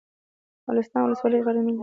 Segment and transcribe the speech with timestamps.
[0.65, 1.79] مالستان ولسوالۍ غرنۍ ده؟